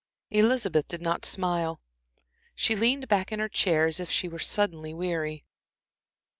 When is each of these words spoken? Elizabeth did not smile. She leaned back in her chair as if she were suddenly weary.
Elizabeth 0.31 0.87
did 0.87 0.99
not 0.99 1.27
smile. 1.27 1.79
She 2.55 2.75
leaned 2.75 3.07
back 3.07 3.31
in 3.31 3.37
her 3.39 3.47
chair 3.47 3.85
as 3.85 3.99
if 3.99 4.09
she 4.09 4.27
were 4.27 4.39
suddenly 4.39 4.95
weary. 4.95 5.45